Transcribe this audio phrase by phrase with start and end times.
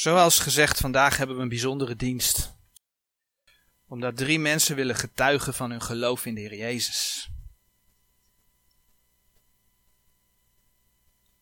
[0.00, 2.54] Zoals gezegd, vandaag hebben we een bijzondere dienst.
[3.88, 7.30] Omdat drie mensen willen getuigen van hun geloof in de Heer Jezus.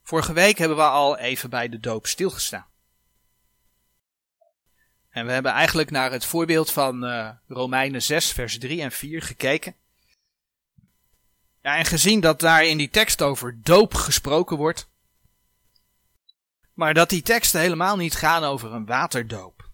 [0.03, 2.67] Vorige week hebben we al even bij de doop stilgestaan.
[5.11, 9.23] En we hebben eigenlijk naar het voorbeeld van uh, Romeinen 6, vers 3 en 4
[9.23, 9.75] gekeken.
[11.63, 14.89] Ja, en gezien dat daar in die tekst over doop gesproken wordt,
[16.79, 19.69] maar dat die teksten helemaal niet gaan over een waterdoop.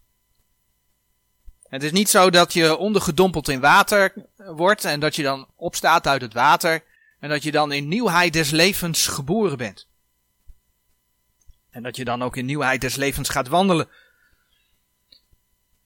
[1.63, 6.07] Het is niet zo dat je ondergedompeld in water wordt en dat je dan opstaat
[6.07, 6.85] uit het water
[7.21, 9.89] en dat je dan in nieuwheid des levens geboren bent.
[11.71, 13.89] En dat je dan ook in nieuwheid des levens gaat wandelen.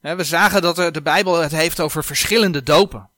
[0.00, 3.10] We zagen dat de Bijbel het heeft over verschillende dopen.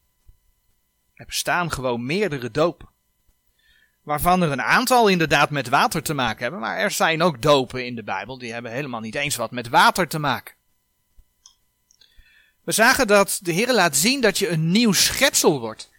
[1.15, 2.89] Er bestaan gewoon meerdere dopen.
[4.03, 6.61] Waarvan er een aantal inderdaad met water te maken hebben.
[6.61, 9.69] Maar er zijn ook dopen in de Bijbel die hebben helemaal niet eens wat met
[9.69, 10.55] water te maken.
[12.65, 15.91] We zagen dat de Heer laat zien dat je een nieuw schepsel wordt.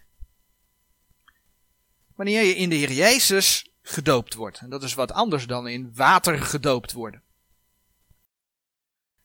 [2.14, 4.58] Wanneer je in de Heer Jezus gedoopt wordt.
[4.58, 7.22] En dat is wat anders dan in water gedoopt worden.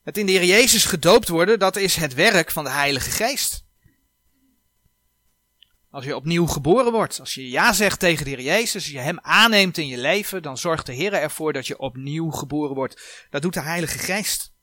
[0.04, 3.67] Het in de Heer Jezus gedoopt worden, dat is het werk van de Heilige Geest.
[5.90, 9.00] Als je opnieuw geboren wordt, als je ja zegt tegen de Heer Jezus, als je
[9.00, 13.26] Hem aanneemt in je leven, dan zorgt de Heer ervoor dat je opnieuw geboren wordt.
[13.30, 14.54] Dat doet de Heilige Geest.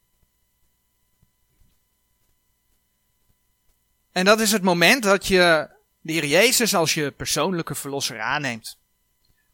[4.12, 8.78] En dat is het moment dat je de Heer Jezus als je persoonlijke verlosser aanneemt.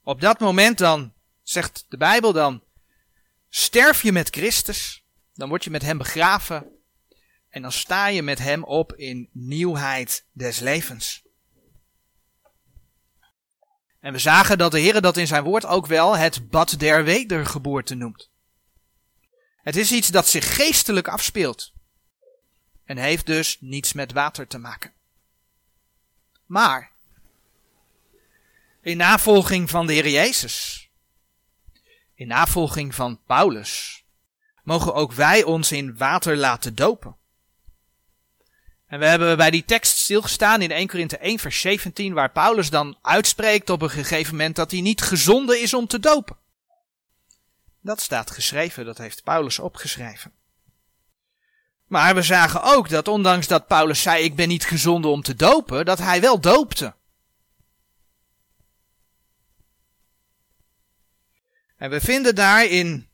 [0.03, 2.63] Op dat moment dan, zegt de Bijbel dan,
[3.49, 5.05] sterf je met Christus,
[5.35, 6.67] dan word je met Hem begraven
[7.49, 11.29] en dan sta je met Hem op in nieuwheid des levens.
[14.01, 17.05] En we zagen dat de Heer dat in zijn woord ook wel het bad der
[17.05, 18.31] wedergeboorte noemt.
[19.63, 21.73] Het is iets dat zich geestelijk afspeelt.
[22.85, 24.93] En heeft dus niets met water te maken.
[26.47, 26.91] Maar,
[28.81, 30.89] in navolging van de Heer Jezus,
[32.15, 34.05] in navolging van Paulus,
[34.63, 37.17] mogen ook wij ons in water laten dopen.
[38.91, 42.71] En we hebben bij die tekst stilgestaan in 1 Korinthe 1 vers 17, waar Paulus
[42.71, 46.37] dan uitspreekt op een gegeven moment dat hij niet gezonde is om te dopen.
[47.81, 50.33] Dat staat geschreven, dat heeft Paulus opgeschreven.
[51.87, 55.35] Maar we zagen ook dat ondanks dat Paulus zei ik ben niet gezonde om te
[55.35, 56.95] dopen, dat hij wel doopte.
[61.77, 63.09] En we vinden daar in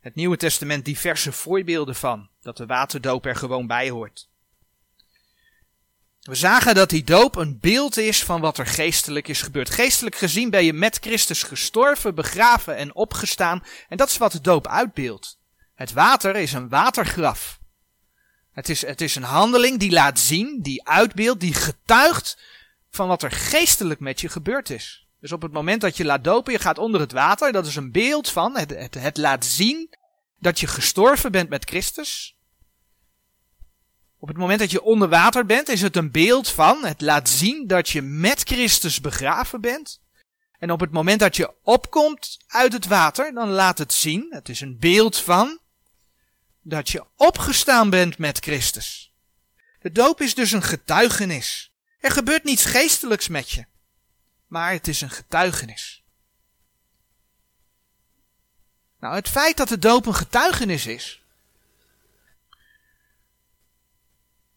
[0.00, 4.30] het Nieuwe Testament diverse voorbeelden van, dat de waterdoop er gewoon bij hoort.
[6.22, 9.70] We zagen dat die doop een beeld is van wat er geestelijk is gebeurd.
[9.70, 13.64] Geestelijk gezien ben je met Christus gestorven, begraven en opgestaan.
[13.88, 15.38] En dat is wat de doop uitbeeldt.
[15.74, 17.60] Het water is een watergraf.
[18.52, 22.38] Het is, het is een handeling die laat zien, die uitbeeldt, die getuigt
[22.90, 25.06] van wat er geestelijk met je gebeurd is.
[25.20, 27.76] Dus op het moment dat je laat dopen, je gaat onder het water, dat is
[27.76, 29.94] een beeld van, het, het, het laat zien
[30.38, 32.36] dat je gestorven bent met Christus.
[34.22, 37.28] Op het moment dat je onder water bent, is het een beeld van, het laat
[37.28, 40.00] zien dat je met Christus begraven bent.
[40.58, 44.48] En op het moment dat je opkomt uit het water, dan laat het zien, het
[44.48, 45.60] is een beeld van,
[46.60, 49.12] dat je opgestaan bent met Christus.
[49.80, 51.72] De doop is dus een getuigenis.
[51.98, 53.64] Er gebeurt niets geestelijks met je,
[54.46, 56.04] maar het is een getuigenis.
[59.00, 61.21] Nou, het feit dat de doop een getuigenis is,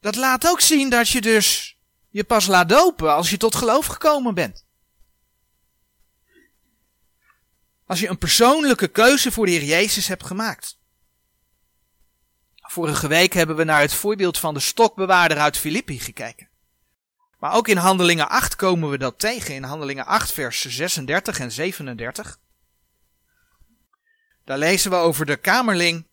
[0.05, 1.77] Dat laat ook zien dat je dus
[2.09, 4.65] je pas laat dopen als je tot geloof gekomen bent.
[7.85, 10.77] Als je een persoonlijke keuze voor de Heer Jezus hebt gemaakt.
[12.55, 16.49] Vorige week hebben we naar het voorbeeld van de stokbewaarder uit Filippi gekeken.
[17.39, 21.51] Maar ook in Handelingen 8 komen we dat tegen, in Handelingen 8 vers 36 en
[21.51, 22.39] 37.
[24.43, 26.07] Daar lezen we over de kamerling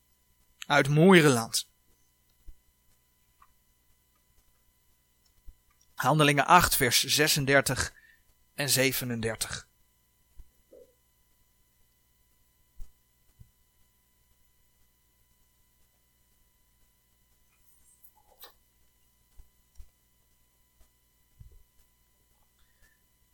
[0.67, 1.71] uit Moerenland.
[6.03, 7.93] Handelingen 8, vers 36
[8.55, 9.69] en 37.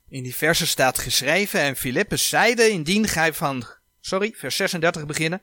[0.09, 3.67] In die versen staat geschreven, en Filippus zeide, indien gij van,
[4.01, 5.43] sorry, vers 36 beginnen,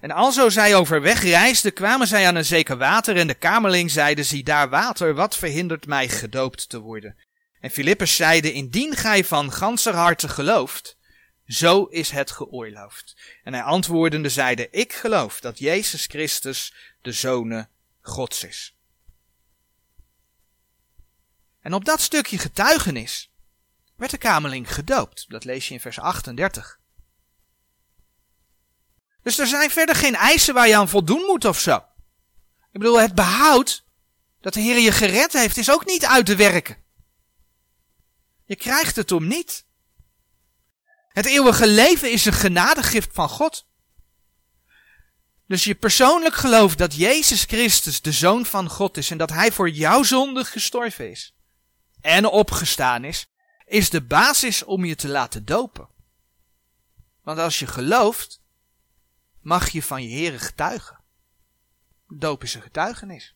[0.00, 4.22] en alzo zij overweg reisden, kwamen zij aan een zeker water en de kamerling zeide,
[4.22, 7.16] zie daar water, wat verhindert mij gedoopt te worden?
[7.60, 10.98] En Filippus zeide, indien gij van ganser harte gelooft,
[11.46, 13.16] Zo is het geoorloofd.
[13.42, 17.68] En hij antwoordende zeide, ik geloof dat Jezus Christus de Zone
[18.00, 18.74] Gods is.
[21.60, 23.32] En op dat stukje getuigenis
[23.96, 25.24] werd de kameling gedoopt.
[25.28, 26.79] Dat lees je in vers 38.
[29.22, 31.76] Dus er zijn verder geen eisen waar je aan voldoen moet of zo.
[32.72, 33.84] Ik bedoel, het behoud
[34.40, 36.76] dat de Heer je gered heeft, is ook niet uit te werken.
[38.44, 39.64] Je krijgt het om niet.
[41.08, 43.68] Het eeuwige leven is een genadegift van God.
[45.46, 49.52] Dus je persoonlijk gelooft dat Jezus Christus de Zoon van God is en dat Hij
[49.52, 51.34] voor jouw zonde gestorven is
[52.00, 53.30] en opgestaan is,
[53.66, 55.88] is de basis om je te laten dopen.
[57.22, 58.39] Want als je gelooft,
[59.40, 60.98] mag je van je Here getuigen.
[62.08, 63.34] Doop is een getuigenis.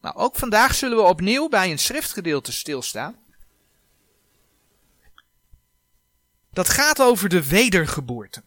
[0.00, 3.16] Nou, ook vandaag zullen we opnieuw bij een schriftgedeelte stilstaan.
[6.50, 8.42] Dat gaat over de wedergeboorte.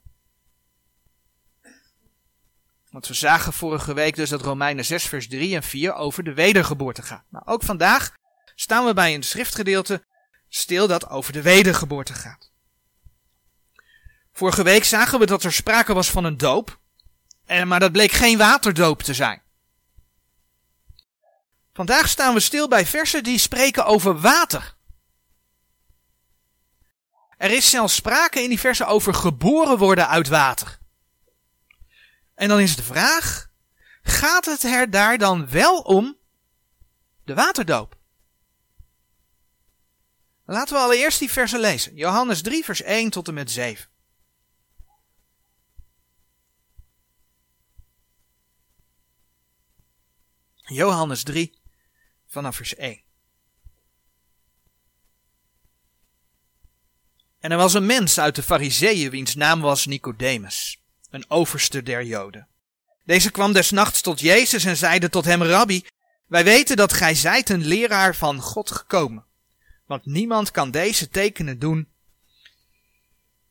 [2.90, 6.34] Want we zagen vorige week dus dat Romeinen 6 vers 3 en 4 over de
[6.34, 7.24] wedergeboorte gaat.
[7.30, 8.14] Nou, ook vandaag
[8.56, 10.04] staan we bij een schriftgedeelte
[10.48, 12.52] stil dat over de wedergeboorte gaat.
[14.38, 16.80] Vorige week zagen we dat er sprake was van een doop,
[17.66, 19.42] maar dat bleek geen waterdoop te zijn.
[21.74, 24.76] Vandaag staan we stil bij versen die spreken over water.
[27.38, 30.78] Er is zelfs sprake in die versen over geboren worden uit water.
[32.34, 33.50] En dan is de vraag,
[34.02, 36.18] gaat het er daar dan wel om
[37.24, 37.98] de waterdoop?
[40.46, 41.96] Laten we allereerst die versen lezen.
[41.96, 43.94] Johannes 3 vers 1 tot en met 7.
[50.66, 51.54] Johannes 3
[52.28, 53.04] vanaf vers 1.
[57.40, 62.04] En er was een mens uit de Fariseeën wiens naam was Nicodemus, een overste der
[62.04, 62.48] Joden.
[63.04, 65.86] Deze kwam des nachts tot Jezus en zeide tot hem, Rabbi,
[66.28, 69.26] wij weten dat gij zijt een leraar van God gekomen,
[69.86, 71.90] want niemand kan deze tekenen doen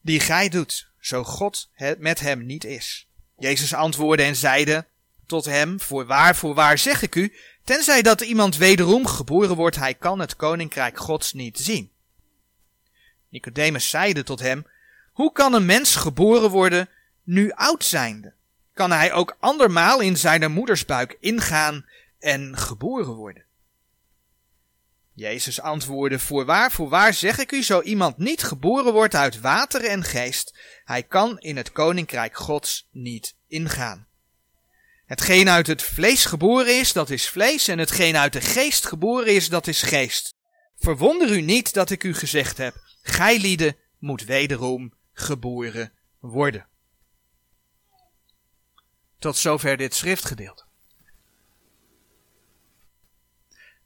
[0.01, 3.09] die gij doet, zo God het met hem niet is.
[3.39, 4.87] Jezus antwoordde en zeide
[5.35, 7.33] tot hem, voorwaar, voorwaar zeg ik u,
[7.65, 11.91] Tenzij dat iemand wederom geboren wordt, hij kan het koninkrijk Gods niet zien.
[13.29, 14.67] Nicodemus zeide tot hem,
[15.13, 16.89] hoe kan een mens geboren worden
[17.23, 18.33] nu oud zijnde?
[18.75, 21.87] Kan hij ook andermaal in zijn moedersbuik ingaan
[22.19, 23.45] en geboren worden?
[25.13, 30.05] Jezus antwoordde, voorwaar, voorwaar zeg ik u, zo iemand niet geboren wordt uit water en
[30.05, 34.07] geest, hij kan in het koninkrijk Gods niet ingaan.
[35.05, 39.35] Hetgeen uit het vlees geboren is, dat is vlees, en hetgeen uit de geest geboren
[39.35, 40.35] is, dat is geest.
[40.77, 46.67] Verwonder u niet dat ik u gezegd heb, gij lieden moet wederom geboren worden.
[49.19, 50.65] Tot zover dit schriftgedeelte.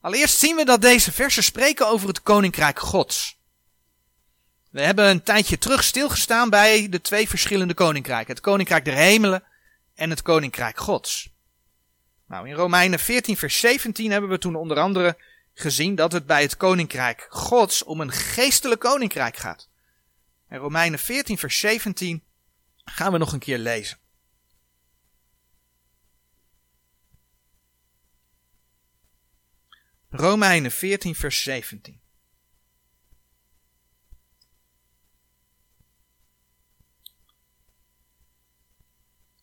[0.01, 3.39] Allereerst zien we dat deze versen spreken over het koninkrijk Gods.
[4.71, 8.35] We hebben een tijdje terug stilgestaan bij de twee verschillende koninkrijken.
[8.35, 9.43] Het koninkrijk der hemelen
[9.99, 11.37] en het koninkrijk Gods.
[12.27, 15.17] Nou, in Romeinen 14, vers 17 hebben we toen onder andere
[15.55, 19.69] gezien dat het bij het koninkrijk Gods om een geestelijk koninkrijk gaat.
[20.49, 22.25] En Romeinen 14, vers 17
[22.85, 23.99] gaan we nog een keer lezen.
[30.11, 32.01] Romeinen 14, vers 17.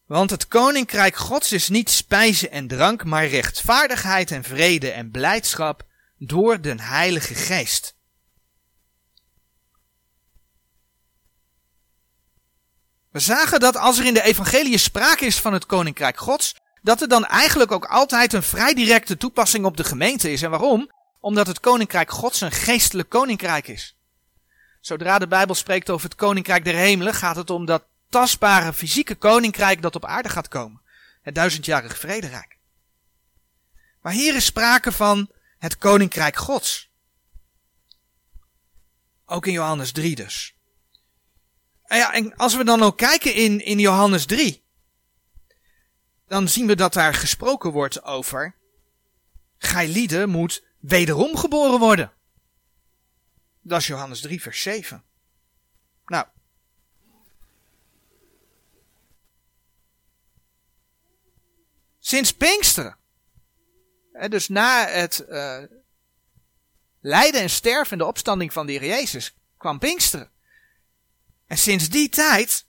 [0.05, 5.83] Want het koninkrijk Gods is niet spijzen en drank, maar rechtvaardigheid en vrede en blijdschap
[6.17, 7.95] door den Heilige Geest.
[13.09, 17.01] We zagen dat als er in de evangelie sprake is van het koninkrijk Gods, dat
[17.01, 20.41] er dan eigenlijk ook altijd een vrij directe toepassing op de gemeente is.
[20.41, 20.91] En waarom?
[21.19, 23.97] Omdat het koninkrijk Gods een geestelijk koninkrijk is.
[24.81, 29.15] Zodra de Bijbel spreekt over het koninkrijk der hemelen, gaat het om dat tastbare fysieke
[29.15, 30.81] koninkrijk dat op aarde gaat komen.
[31.21, 32.57] Het duizendjarige vrederijk.
[34.01, 36.91] Maar hier is sprake van het koninkrijk gods.
[39.25, 40.55] Ook in Johannes 3 dus.
[41.83, 44.63] En ja, en als we dan ook kijken in, in Johannes 3,
[46.27, 48.55] dan zien we dat daar gesproken wordt over,
[49.57, 52.13] gij moet wederom geboren worden.
[53.61, 55.03] Dat is Johannes 3 vers 7.
[56.05, 56.25] Nou,
[62.05, 62.97] Sinds Pinksteren.
[64.29, 65.57] dus na het uh,
[67.01, 70.31] lijden en sterven en de opstanding van de Heer Jezus kwam Pinksteren.
[71.47, 72.65] En sinds die tijd,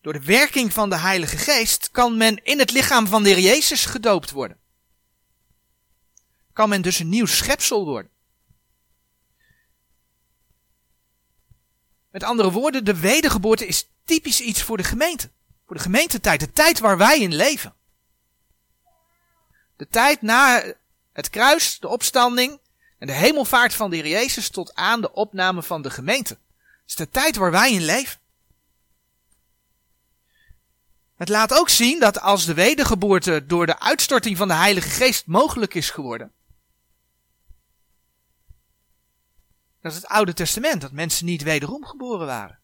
[0.00, 3.38] door de werking van de Heilige Geest, kan men in het lichaam van de Heer
[3.38, 4.58] Jezus gedoopt worden.
[6.52, 8.10] Kan men dus een nieuw schepsel worden.
[12.10, 15.30] Met andere woorden, de wedergeboorte is typisch iets voor de gemeente.
[15.66, 17.76] Voor de gemeentetijd, de tijd waar wij in leven.
[19.76, 20.72] De tijd na
[21.12, 22.60] het kruis, de opstanding
[22.98, 26.32] en de hemelvaart van de Heer Jezus tot aan de opname van de gemeente.
[26.32, 28.20] Het is de tijd waar wij in leven.
[31.16, 35.26] Het laat ook zien dat als de wedergeboorte door de uitstorting van de Heilige Geest
[35.26, 36.32] mogelijk is geworden,
[39.80, 42.58] dat is het Oude Testament, dat mensen niet wederom geboren waren.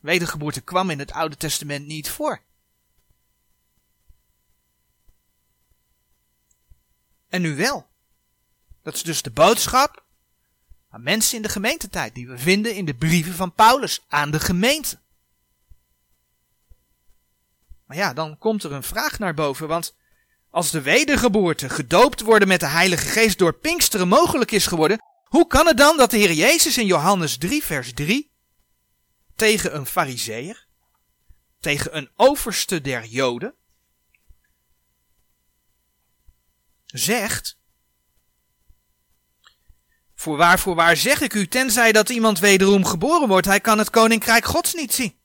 [0.00, 2.40] Wedergeboorte kwam in het Oude Testament niet voor.
[7.36, 7.86] En nu wel.
[8.82, 10.04] Dat is dus de boodschap
[10.90, 14.40] aan mensen in de gemeentetijd, die we vinden in de brieven van Paulus aan de
[14.40, 14.98] gemeente.
[17.86, 19.94] Maar ja, dan komt er een vraag naar boven, want
[20.50, 25.46] als de wedergeboorte, gedoopt worden met de Heilige Geest door Pinksteren mogelijk is geworden, hoe
[25.46, 28.30] kan het dan dat de Heer Jezus in Johannes 3, vers 3
[29.34, 30.66] tegen een fariseer,
[31.60, 33.54] tegen een overste der Joden,
[36.98, 37.56] zegt,
[40.18, 44.44] Voorwaar, voorwaar zeg ik u, tenzij dat iemand wederom geboren wordt, hij kan het koninkrijk
[44.44, 45.20] gods niet zien.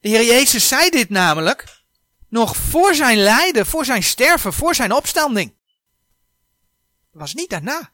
[0.00, 1.84] De Heer Jezus zei dit namelijk
[2.28, 5.56] nog voor zijn lijden, voor zijn sterven, voor zijn opstanding.
[7.10, 7.92] Dat was niet daarna.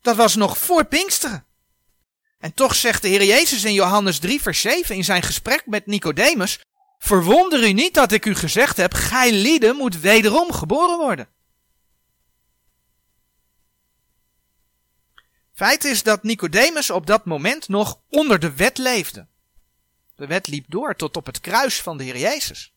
[0.00, 1.46] Dat was nog voor Pinksteren.
[2.38, 5.86] En toch zegt de Heer Jezus in Johannes 3, vers 7 in zijn gesprek met
[5.86, 6.60] Nicodemus:
[6.98, 11.28] Verwonder u niet dat ik u gezegd heb: Gij lieden moet wederom geboren worden.
[15.52, 19.26] Feit is dat Nicodemus op dat moment nog onder de wet leefde.
[20.14, 22.72] De wet liep door tot op het kruis van de Heer Jezus.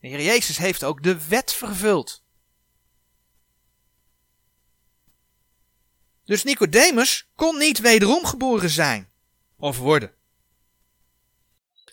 [0.00, 2.22] De Heer Jezus heeft ook de wet vervuld.
[6.24, 9.10] Dus Nicodemus kon niet wederom geboren zijn
[9.56, 10.14] of worden.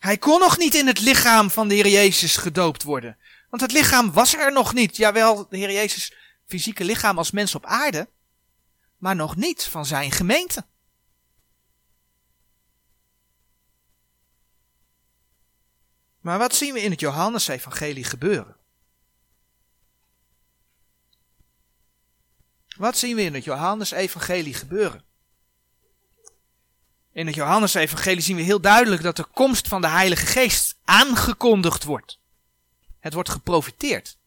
[0.02, 3.18] Hij kon nog niet in het lichaam van de Heer Jezus gedoopt worden.
[3.50, 4.98] Want het lichaam was er nog niet.
[4.98, 6.14] Jawel, de Heer Jezus
[6.46, 8.10] fysieke lichaam als mens op aarde.
[8.98, 10.66] Maar nog niet van zijn gemeente.
[16.20, 18.56] Maar wat zien we in het Johannesevangelie gebeuren?
[22.78, 25.06] Wat zien we in het Johannesevangelie gebeuren?
[27.14, 31.84] In het Johannesevangelie zien we heel duidelijk dat de komst van de Heilige Geest aangekondigd
[31.84, 32.20] wordt.
[33.00, 34.18] Het wordt geprofiteerd.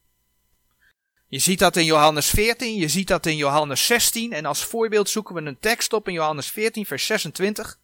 [1.28, 5.08] Je ziet dat in Johannes 14, je ziet dat in Johannes 16 en als voorbeeld
[5.08, 7.78] zoeken we een tekst op in Johannes 14 vers 26.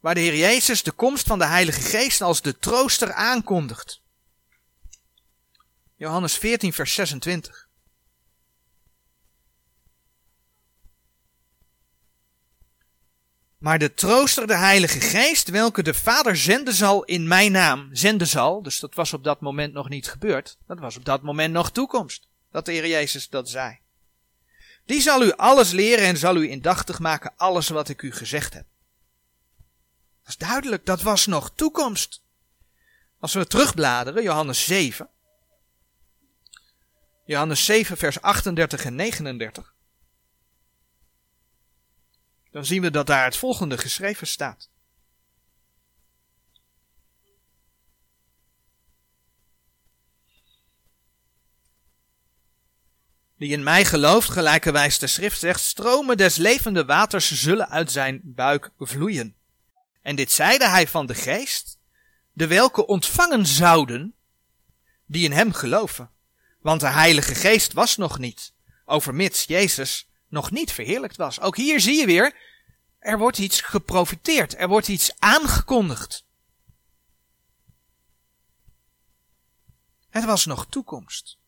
[0.00, 4.00] Waar de Heer Jezus de komst van de Heilige Geest als de trooster aankondigt.
[5.96, 7.65] Johannes 14 vers 26.
[13.58, 18.26] Maar de trooster, de Heilige Geest, welke de Vader zenden zal in mijn naam, zenden
[18.26, 21.52] zal, dus dat was op dat moment nog niet gebeurd, dat was op dat moment
[21.52, 23.78] nog toekomst, dat de Heer Jezus dat zei.
[24.84, 28.54] Die zal u alles leren en zal u indachtig maken alles wat ik u gezegd
[28.54, 28.66] heb.
[30.22, 32.22] Dat is duidelijk, dat was nog toekomst.
[33.20, 35.08] Als we terugbladeren, Johannes 7,
[37.24, 39.74] Johannes 7 vers 38 en 39
[42.56, 44.70] dan zien we dat daar het volgende geschreven staat.
[53.38, 58.20] Die in mij gelooft, gelijkerwijs de schrift zegt, stromen des levende waters zullen uit zijn
[58.24, 59.36] buik vloeien.
[60.02, 61.78] En dit zeide hij van de geest,
[62.32, 64.14] de welke ontvangen zouden,
[65.06, 66.10] die in hem geloven.
[66.60, 68.52] Want de heilige geest was nog niet,
[68.84, 71.40] overmits Jezus nog niet verheerlijkt was.
[71.40, 72.34] Ook hier zie je weer,
[72.98, 76.24] er wordt iets geprofiteerd, er wordt iets aangekondigd.
[80.08, 81.38] Het was nog toekomst.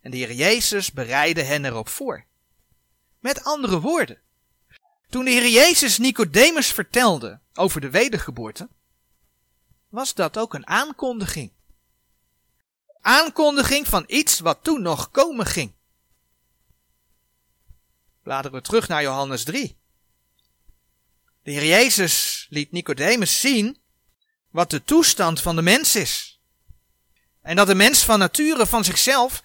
[0.00, 2.26] En de Heer Jezus bereidde hen erop voor.
[3.18, 4.20] Met andere woorden,
[5.08, 8.68] toen de Heer Jezus Nicodemus vertelde over de wedergeboorte,
[9.88, 11.52] was dat ook een aankondiging.
[13.00, 15.72] Aankondiging van iets wat toen nog komen ging.
[18.28, 19.76] Bladeren we terug naar Johannes 3.
[21.42, 23.78] De Heer Jezus liet Nicodemus zien
[24.50, 26.40] wat de toestand van de mens is.
[27.42, 29.42] En dat de mens van nature van zichzelf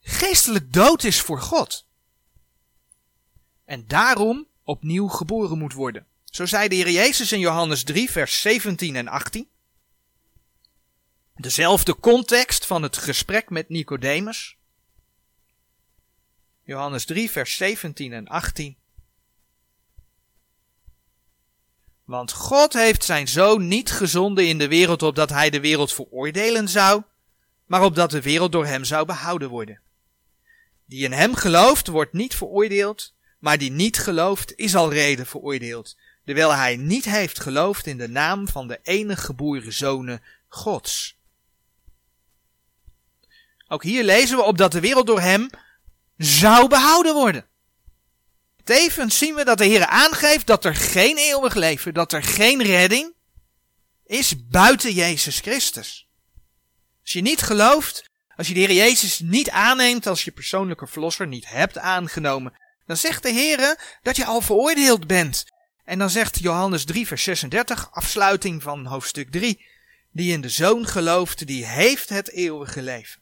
[0.00, 1.86] geestelijk dood is voor God.
[3.64, 6.06] En daarom opnieuw geboren moet worden.
[6.24, 9.48] Zo zei de Heer Jezus in Johannes 3, vers 17 en 18.
[11.34, 14.57] Dezelfde context van het gesprek met Nicodemus.
[16.68, 18.76] Johannes 3, vers 17 en 18.
[22.04, 26.68] Want God heeft zijn zoon niet gezonden in de wereld opdat hij de wereld veroordelen
[26.68, 27.02] zou,
[27.66, 29.80] maar opdat de wereld door hem zou behouden worden.
[30.84, 35.96] Die in hem gelooft, wordt niet veroordeeld, maar die niet gelooft, is al reden veroordeeld,
[36.24, 41.18] terwijl hij niet heeft geloofd in de naam van de enige geboren zonen Gods.
[43.68, 45.50] Ook hier lezen we op dat de wereld door hem
[46.18, 47.46] zou behouden worden.
[48.64, 52.62] Tevens zien we dat de Heer aangeeft dat er geen eeuwig leven, dat er geen
[52.62, 53.14] redding
[54.06, 56.08] is buiten Jezus Christus.
[57.02, 61.26] Als je niet gelooft, als je de Heer Jezus niet aanneemt als je persoonlijke verlosser,
[61.26, 62.52] niet hebt aangenomen,
[62.86, 65.44] dan zegt de Heer dat je al veroordeeld bent.
[65.84, 69.66] En dan zegt Johannes 3 vers 36, afsluiting van hoofdstuk 3,
[70.12, 73.20] die in de Zoon gelooft, die heeft het eeuwige leven.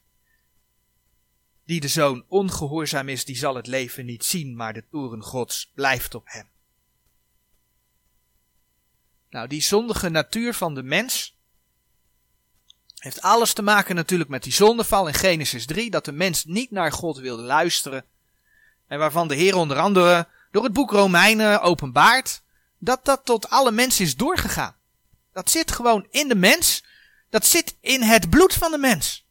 [1.67, 5.71] Die de zoon ongehoorzaam is, die zal het leven niet zien, maar de toren gods
[5.75, 6.49] blijft op hem.
[9.31, 11.37] Nou, die zondige natuur van de mens
[12.97, 16.71] heeft alles te maken natuurlijk met die zondeval in Genesis 3, dat de mens niet
[16.71, 18.05] naar God wilde luisteren.
[18.87, 22.43] En waarvan de Heer onder andere door het boek Romeinen openbaart
[22.79, 24.77] dat dat tot alle mensen is doorgegaan.
[25.33, 26.85] Dat zit gewoon in de mens,
[27.31, 29.26] dat zit in het bloed van de mens.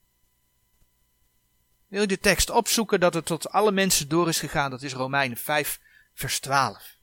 [1.95, 4.71] Wil je de tekst opzoeken dat het tot alle mensen door is gegaan?
[4.71, 5.79] Dat is Romeinen 5,
[6.13, 6.95] vers 12.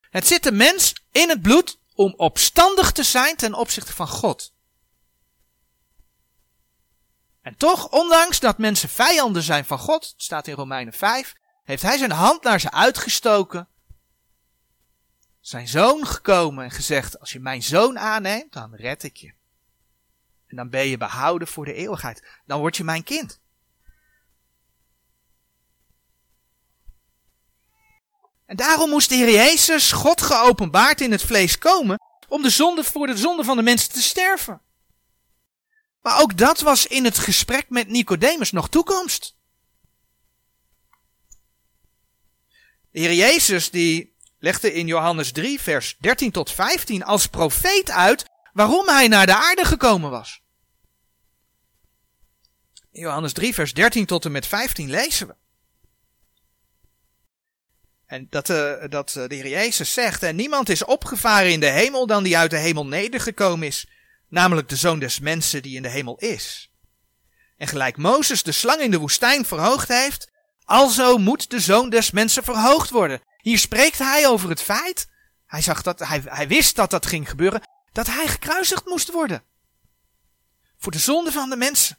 [0.00, 4.52] Het zit de mens in het bloed om opstandig te zijn ten opzichte van God.
[7.42, 11.98] En toch, ondanks dat mensen vijanden zijn van God, staat in Romeinen 5, heeft hij
[11.98, 13.68] zijn hand naar ze uitgestoken,
[15.40, 19.34] zijn zoon gekomen en gezegd, als je mijn zoon aanneemt, dan red ik je.
[20.46, 22.22] En dan ben je behouden voor de eeuwigheid.
[22.46, 23.40] Dan word je mijn kind.
[28.46, 32.84] En daarom moest de Heer Jezus, God geopenbaard in het vlees, komen om de zonde
[32.84, 34.60] voor de zonde van de mensen te sterven.
[36.00, 39.36] Maar ook dat was in het gesprek met Nicodemus nog toekomst.
[42.90, 48.24] De Heer Jezus die legde in Johannes 3 vers 13 tot 15 als profeet uit
[48.56, 50.40] waarom hij naar de aarde gekomen was.
[52.90, 55.34] Johannes 3, vers 13 tot en met 15 lezen we.
[58.06, 61.66] En dat, uh, dat uh, de Heer Jezus zegt, en niemand is opgevaren in de
[61.66, 63.88] hemel dan die uit de hemel nedergekomen is,
[64.28, 66.70] namelijk de Zoon des Mensen die in de hemel is.
[67.56, 70.30] En gelijk Mozes de slang in de woestijn verhoogd heeft,
[70.64, 73.20] alzo moet de Zoon des Mensen verhoogd worden.
[73.36, 75.08] Hier spreekt hij over het feit,
[75.46, 79.42] hij, zag dat, hij, hij wist dat dat ging gebeuren, dat hij gekruisigd moest worden.
[80.78, 81.98] Voor de zonde van de mensen.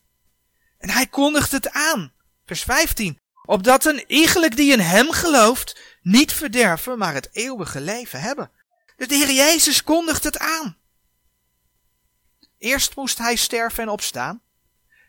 [0.78, 2.14] En hij kondigt het aan.
[2.46, 3.20] Vers 15.
[3.46, 8.52] Opdat een iegelijk die in hem gelooft niet verderven, maar het eeuwige leven hebben.
[8.96, 10.78] Dus de Heer Jezus kondigt het aan.
[12.58, 14.42] Eerst moest hij sterven en opstaan.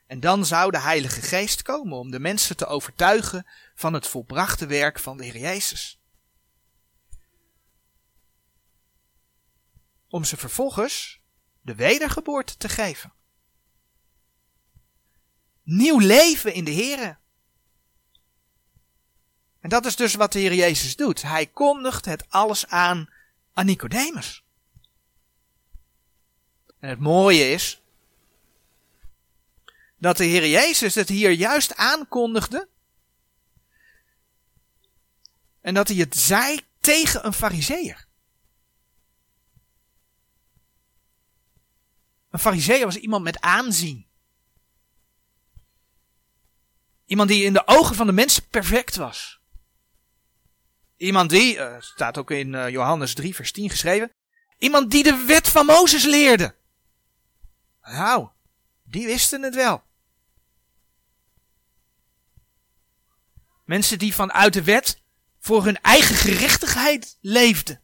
[0.07, 4.67] En dan zou de Heilige Geest komen om de mensen te overtuigen van het volbrachte
[4.67, 6.01] werk van de Heer Jezus.
[10.09, 11.21] Om ze vervolgens
[11.61, 13.13] de wedergeboorte te geven.
[15.63, 17.19] Nieuw leven in de Heer.
[19.61, 21.23] En dat is dus wat de Heer Jezus doet.
[21.23, 23.09] Hij kondigt het alles aan
[23.53, 24.45] aan Nicodemus.
[26.79, 27.83] En het mooie is
[29.97, 32.69] dat de Heer Jezus het hier juist aankondigde.
[35.61, 38.08] En dat hij het zei tegen een fariseer.
[42.31, 44.07] Een fariseer was iemand met aanzien.
[47.07, 49.41] Iemand die in de ogen van de mensen perfect was.
[50.97, 54.13] Iemand die, uh, staat ook in uh, Johannes 3 vers 10 geschreven,
[54.59, 56.55] iemand die de wet van Mozes leerde.
[57.83, 58.29] Nou,
[58.83, 59.83] die wisten het wel.
[63.65, 65.01] Mensen die vanuit de wet
[65.39, 67.83] voor hun eigen gerechtigheid leefden.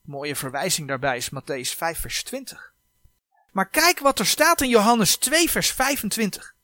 [0.00, 2.73] Mooie verwijzing daarbij is Matthäus 5 vers 20.
[3.54, 6.54] Maar kijk wat er staat in Johannes 2 vers 25.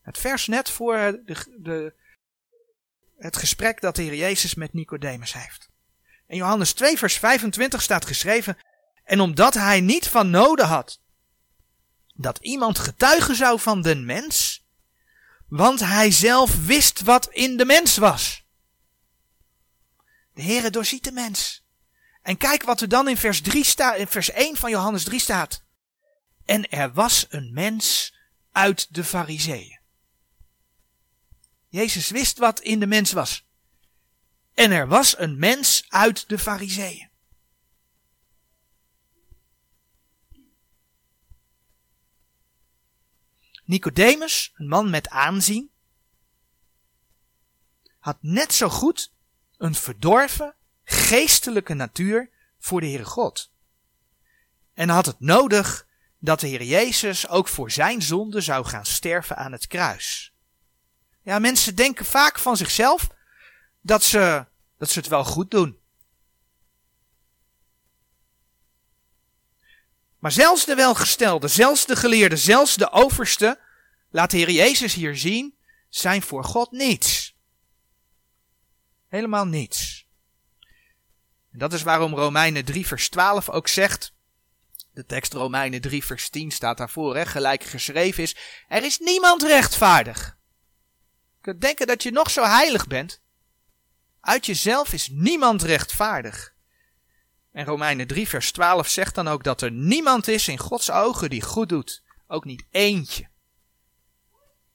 [0.00, 1.94] Het vers net voor de, de,
[3.16, 5.70] het gesprek dat de Heer Jezus met Nicodemus heeft.
[6.26, 8.58] In Johannes 2 vers 25 staat geschreven,
[9.04, 11.00] En omdat hij niet van noden had
[12.14, 14.66] dat iemand getuigen zou van den mens,
[15.48, 18.46] want hij zelf wist wat in de mens was.
[20.34, 21.67] De Heere doorziet de mens.
[22.28, 25.20] En kijk wat er dan in vers, 3 staat, in vers 1 van Johannes 3
[25.20, 25.62] staat.
[26.44, 28.14] En er was een mens
[28.52, 29.78] uit de Fariseeën.
[31.68, 33.46] Jezus wist wat in de mens was.
[34.54, 37.10] En er was een mens uit de Fariseeën.
[43.64, 45.70] Nicodemus, een man met aanzien,
[47.98, 49.12] had net zo goed
[49.56, 50.56] een verdorven,
[50.90, 53.50] geestelijke natuur voor de Heere God.
[54.74, 55.86] En had het nodig
[56.18, 60.32] dat de Heer Jezus ook voor zijn zonde zou gaan sterven aan het kruis.
[61.22, 63.08] Ja, mensen denken vaak van zichzelf
[63.80, 64.46] dat ze,
[64.78, 65.78] dat ze het wel goed doen.
[70.18, 73.60] Maar zelfs de welgestelde, zelfs de geleerde, zelfs de overste,
[74.10, 75.54] laat de Heer Jezus hier zien,
[75.88, 77.36] zijn voor God niets.
[79.08, 79.97] Helemaal niets.
[81.52, 84.12] En dat is waarom Romeinen 3 vers 12 ook zegt,
[84.92, 88.36] de tekst Romeinen 3 vers 10 staat daarvoor, gelijk geschreven is,
[88.68, 90.36] er is niemand rechtvaardig.
[91.36, 93.22] Je kunt denken dat je nog zo heilig bent.
[94.20, 96.54] Uit jezelf is niemand rechtvaardig.
[97.52, 101.30] En Romeinen 3 vers 12 zegt dan ook dat er niemand is in Gods ogen
[101.30, 102.02] die goed doet.
[102.26, 103.28] Ook niet eentje.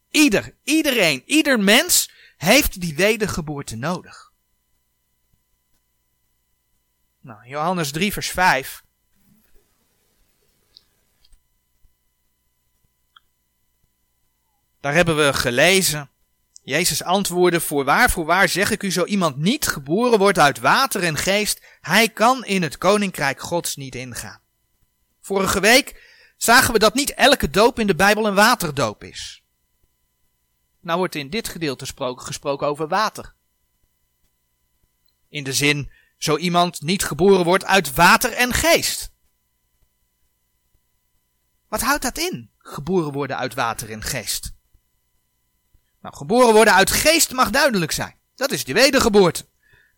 [0.09, 4.32] Ieder, iedereen, ieder mens heeft die wedergeboorte nodig.
[7.23, 8.83] Nou, Johannes 3 vers 5.
[14.79, 16.09] Daar hebben we gelezen.
[16.63, 21.17] Jezus antwoordde, voorwaar, voorwaar zeg ik u, zo iemand niet geboren wordt uit water en
[21.17, 24.41] geest, hij kan in het koninkrijk gods niet ingaan.
[25.21, 26.01] Vorige week
[26.37, 29.43] zagen we dat niet elke doop in de Bijbel een waterdoop is.
[30.79, 33.33] Nou wordt in dit gedeelte gesproken over water.
[35.29, 35.91] In de zin,
[36.23, 39.11] zo iemand niet geboren wordt uit water en geest.
[41.67, 44.53] Wat houdt dat in, geboren worden uit water en geest?
[46.01, 48.17] Nou, geboren worden uit geest mag duidelijk zijn.
[48.35, 49.45] Dat is de wedergeboorte.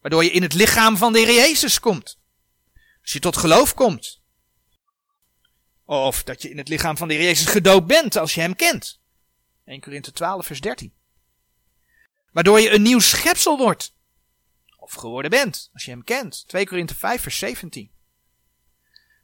[0.01, 2.19] Waardoor je in het lichaam van de Heer Jezus komt.
[3.01, 4.21] Als je tot geloof komt.
[5.83, 8.55] Of dat je in het lichaam van de Heer Jezus gedoopt bent als je hem
[8.55, 9.01] kent.
[9.65, 10.93] 1 Korinthe 12 vers 13.
[12.31, 13.94] Waardoor je een nieuw schepsel wordt.
[14.85, 16.47] Of geworden bent, als je hem kent.
[16.47, 17.91] 2 Korinthe 5 vers 17.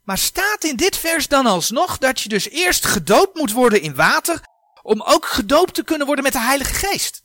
[0.02, 3.94] Maar staat in dit vers dan alsnog dat je dus eerst gedoopt moet worden in
[3.94, 4.40] water
[4.82, 7.24] om ook gedoopt te kunnen worden met de Heilige Geest.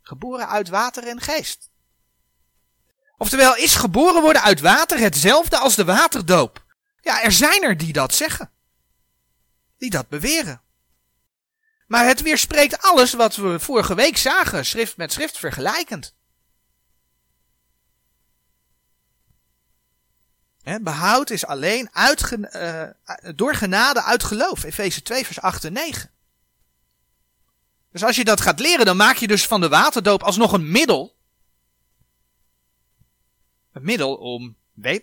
[0.00, 1.70] Geboren uit water en geest.
[3.16, 6.64] Oftewel, is geboren worden uit water hetzelfde als de waterdoop?
[7.00, 8.50] Ja, er zijn er die dat zeggen.
[9.78, 10.62] Die dat beweren.
[11.86, 16.16] Maar het weerspreekt alles wat we vorige week zagen, schrift met schrift vergelijkend.
[20.80, 22.82] Behoud is alleen uh,
[23.34, 24.62] door genade uit geloof.
[24.62, 26.10] Efeze 2 vers 8 en 9.
[27.92, 30.70] Dus als je dat gaat leren, dan maak je dus van de waterdoop alsnog een
[30.70, 31.16] middel.
[33.72, 34.56] Een middel om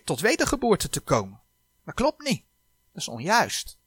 [0.04, 1.40] tot wedergeboorte te komen.
[1.84, 2.44] Dat klopt niet.
[2.92, 3.78] Dat is onjuist.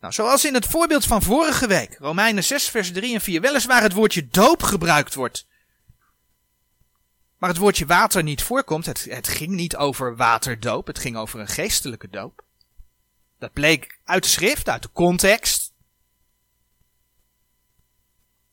[0.00, 3.82] Nou, zoals in het voorbeeld van vorige week, Romeinen 6 vers 3 en 4, weliswaar
[3.82, 5.46] het woordje doop gebruikt wordt
[7.38, 8.86] maar het woordje water niet voorkomt.
[8.86, 12.44] Het, het ging niet over waterdoop, het ging over een geestelijke doop.
[13.38, 15.72] Dat bleek uit de schrift, uit de context.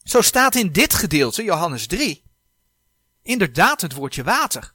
[0.03, 2.23] Zo staat in dit gedeelte, Johannes 3,
[3.21, 4.73] inderdaad het woordje water.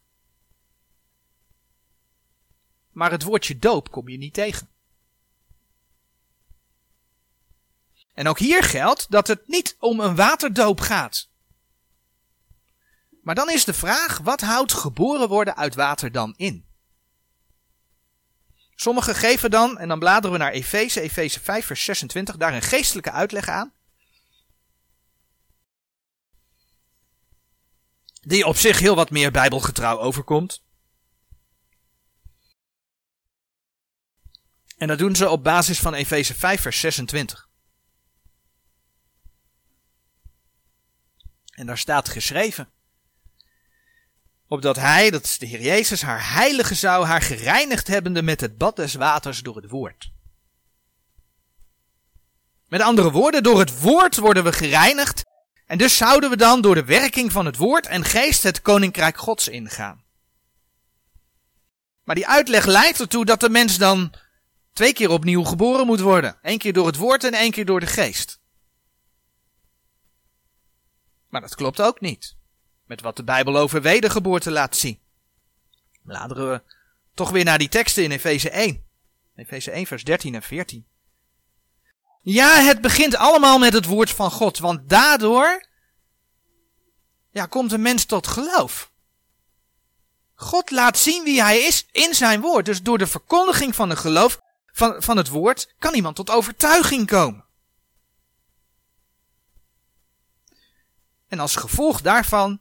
[2.90, 4.68] Maar het woordje doop kom je niet tegen.
[8.14, 11.29] En ook hier geldt dat het niet om een waterdoop gaat.
[13.22, 16.68] Maar dan is de vraag, wat houdt geboren worden uit water dan in?
[18.74, 22.62] Sommigen geven dan, en dan bladeren we naar Efeze, Efeze 5 vers 26, daar een
[22.62, 23.72] geestelijke uitleg aan.
[28.20, 30.62] Die op zich heel wat meer bijbelgetrouw overkomt.
[34.76, 37.48] En dat doen ze op basis van Efeze 5 vers 26.
[41.50, 42.72] En daar staat geschreven
[44.50, 48.58] opdat hij, dat is de Heer Jezus, haar heilige zou, haar gereinigd hebbende met het
[48.58, 50.10] bad des waters door het woord.
[52.68, 55.24] Met andere woorden, door het woord worden we gereinigd
[55.66, 59.18] en dus zouden we dan door de werking van het woord en geest het koninkrijk
[59.18, 60.04] gods ingaan.
[62.04, 64.14] Maar die uitleg leidt ertoe dat de mens dan
[64.72, 66.38] twee keer opnieuw geboren moet worden.
[66.42, 68.40] Eén keer door het woord en één keer door de geest.
[71.28, 72.38] Maar dat klopt ook niet.
[72.90, 74.98] Met wat de Bijbel over wedergeboorte laat zien.
[76.02, 76.62] Bladeren we
[77.14, 78.84] toch weer naar die teksten in Efeze 1.
[79.36, 80.86] Efeze 1 vers 13 en 14.
[82.22, 85.66] Ja, het begint allemaal met het woord van God, want daardoor
[87.30, 88.92] ja, komt een mens tot geloof.
[90.34, 92.64] God laat zien wie hij is in zijn woord.
[92.64, 97.06] Dus door de verkondiging van het geloof van, van het woord kan iemand tot overtuiging
[97.06, 97.44] komen.
[101.28, 102.60] En als gevolg daarvan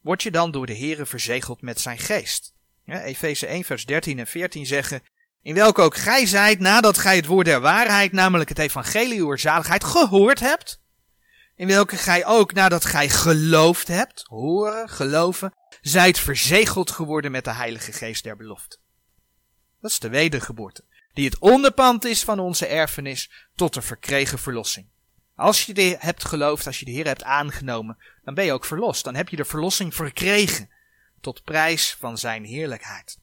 [0.00, 2.54] word je dan door de Here verzegeld met zijn geest.
[2.84, 5.02] Ja, Efeze 1 vers 13 en 14 zeggen,
[5.42, 9.36] in welke ook gij zijt nadat gij het woord der waarheid, namelijk het evangelie uw
[9.36, 10.80] zaligheid, gehoord hebt.
[11.54, 17.52] In welke gij ook nadat gij geloofd hebt, horen, geloven, zijt verzegeld geworden met de
[17.52, 18.78] heilige geest der belofte.
[19.80, 24.88] Dat is de wedergeboorte, die het onderpand is van onze erfenis tot de verkregen verlossing.
[25.40, 28.64] Als je de hebt geloofd, als je de Heer hebt aangenomen, dan ben je ook
[28.64, 29.04] verlost.
[29.04, 30.70] Dan heb je de verlossing verkregen
[31.20, 33.18] tot prijs van zijn heerlijkheid.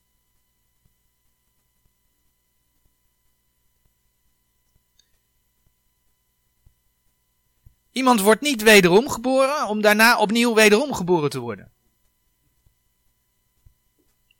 [7.91, 11.71] Iemand wordt niet wederom geboren om daarna opnieuw wederom geboren te worden.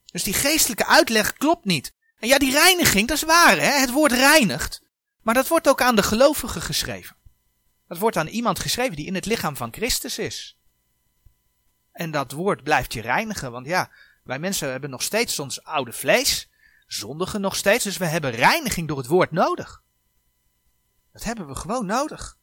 [0.05, 1.93] Dus die geestelijke uitleg klopt niet.
[2.19, 3.79] En ja, die reiniging, dat is waar, hè?
[3.79, 4.81] het woord reinigt.
[5.21, 7.15] Maar dat wordt ook aan de gelovigen geschreven.
[7.87, 10.57] Dat wordt aan iemand geschreven die in het lichaam van Christus is.
[11.91, 13.91] En dat woord blijft je reinigen, want ja,
[14.23, 16.49] wij mensen hebben nog steeds ons oude vlees,
[16.87, 19.83] zondigen nog steeds, dus we hebben reiniging door het woord nodig.
[21.11, 22.37] Dat hebben we gewoon nodig.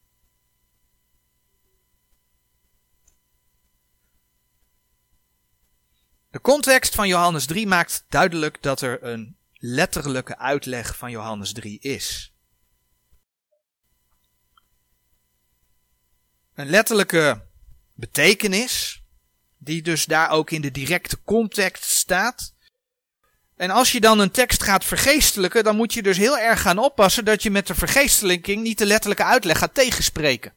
[6.30, 11.78] De context van Johannes 3 maakt duidelijk dat er een letterlijke uitleg van Johannes 3
[11.78, 12.33] is.
[16.54, 17.46] Een letterlijke
[17.94, 19.02] betekenis,
[19.58, 22.54] die dus daar ook in de directe context staat.
[23.56, 26.78] En als je dan een tekst gaat vergeestelijken, dan moet je dus heel erg gaan
[26.78, 30.52] oppassen dat je met de vergeestelijking niet de letterlijke uitleg gaat tegenspreken.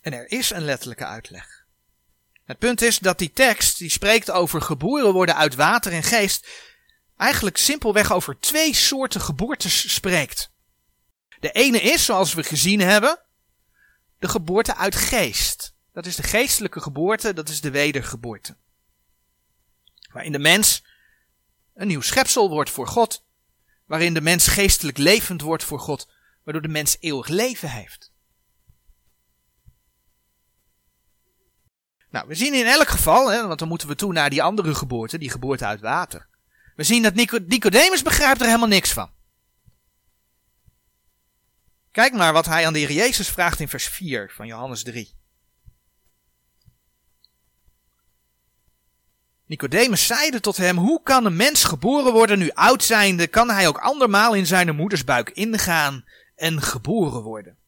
[0.00, 1.64] En er is een letterlijke uitleg.
[2.44, 6.48] Het punt is dat die tekst, die spreekt over geboren worden uit water en geest,
[7.16, 10.50] eigenlijk simpelweg over twee soorten geboortes spreekt.
[11.40, 13.20] De ene is, zoals we gezien hebben,
[14.18, 15.74] de geboorte uit geest.
[15.92, 18.56] Dat is de geestelijke geboorte, dat is de wedergeboorte.
[20.12, 20.84] Waarin de mens
[21.74, 23.24] een nieuw schepsel wordt voor God.
[23.84, 26.08] Waarin de mens geestelijk levend wordt voor God.
[26.42, 28.12] Waardoor de mens eeuwig leven heeft.
[32.10, 34.74] Nou, we zien in elk geval, hè, want dan moeten we toe naar die andere
[34.74, 36.28] geboorte, die geboorte uit water.
[36.76, 37.14] We zien dat
[37.46, 39.10] Nicodemus begrijpt er helemaal niks van.
[41.90, 45.14] Kijk maar wat hij aan de Heer Jezus vraagt in vers 4 van Johannes 3.
[49.46, 53.68] Nicodemus zeide tot hem, hoe kan een mens geboren worden nu oud zijnde, kan hij
[53.68, 57.58] ook andermaal in zijn moeders buik ingaan en geboren worden?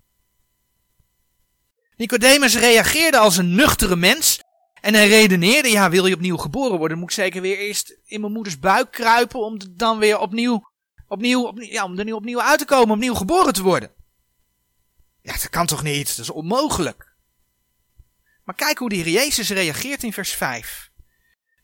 [1.96, 4.40] Nicodemus reageerde als een nuchtere mens
[4.88, 8.20] en hij redeneerde, ja, wil je opnieuw geboren worden, moet ik zeker weer eerst in
[8.20, 10.70] mijn moeders buik kruipen om dan weer opnieuw,
[11.08, 13.90] opnieuw, opnieuw ja, om er nu opnieuw uit te komen, opnieuw geboren te worden.
[15.22, 16.08] Ja, dat kan toch niet?
[16.08, 17.14] Dat is onmogelijk.
[18.44, 20.90] Maar kijk hoe de Heer Jezus reageert in vers 5.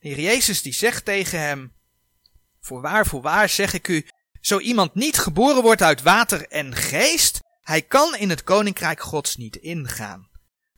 [0.01, 1.73] De Heer Jezus die zegt tegen hem,
[2.61, 4.07] voorwaar, voorwaar zeg ik u,
[4.41, 9.37] zo iemand niet geboren wordt uit water en geest, hij kan in het koninkrijk gods
[9.37, 10.29] niet ingaan.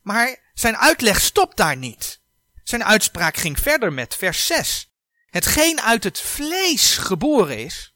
[0.03, 2.25] Maar zijn uitleg stopt daar niet.
[2.69, 4.91] Zijn uitspraak ging verder met vers 6.
[5.27, 7.95] Hetgeen uit het vlees geboren is,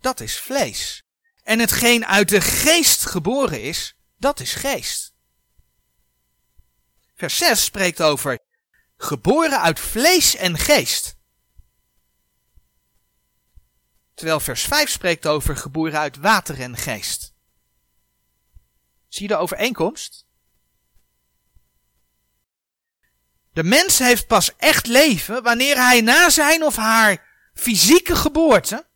[0.00, 1.04] dat is vlees.
[1.42, 5.14] En hetgeen uit de geest geboren is, dat is geest.
[7.14, 8.38] Vers 6 spreekt over
[8.96, 11.16] geboren uit vlees en geest.
[14.14, 17.34] Terwijl vers 5 spreekt over geboren uit water en geest.
[19.08, 20.26] Zie je de overeenkomst?
[23.54, 28.86] De mens heeft pas echt leven wanneer hij na zijn of haar fysieke geboorte,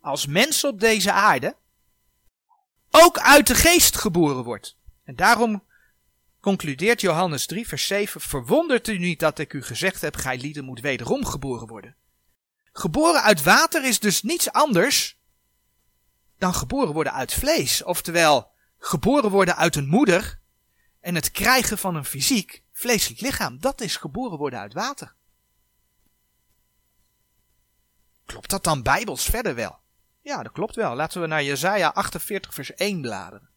[0.00, 1.56] als mens op deze aarde,
[2.90, 4.76] ook uit de geest geboren wordt.
[5.04, 5.64] En daarom
[6.40, 10.64] concludeert Johannes 3, vers 7, verwondert u niet dat ik u gezegd heb, gij lieden
[10.64, 11.96] moet wederom geboren worden.
[12.72, 15.18] Geboren uit water is dus niets anders
[16.38, 20.40] dan geboren worden uit vlees, oftewel geboren worden uit een moeder
[21.00, 23.60] en het krijgen van een fysiek vleeselijk lichaam.
[23.60, 25.14] Dat is geboren worden uit water.
[28.24, 29.78] Klopt dat dan bijbels verder wel?
[30.20, 30.94] Ja, dat klopt wel.
[30.94, 33.48] Laten we naar Jesaja 48 vers 1 bladeren.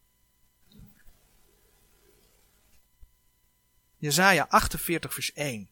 [3.96, 5.70] Jesaja 48 vers 1.